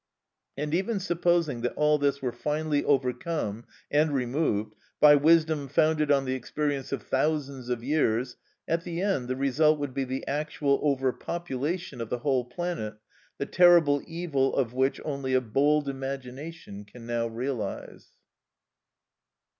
[0.57, 6.25] And even supposing that all this were finally overcome and removed, by wisdom founded on
[6.25, 8.35] the experience of thousands of years,
[8.67, 12.95] at the end the result would be the actual over population of the whole planet,
[13.37, 18.07] the terrible evil of which only a bold imagination can now realise.